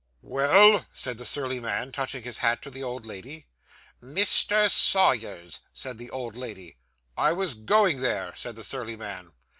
[0.23, 3.45] 'Well?' said the surly man, touching his hat to the old lady.
[4.03, 4.67] 'Mr.
[4.67, 6.77] Sawyer's,' said the old lady.
[7.19, 9.33] 'I was going there,' said the surly man.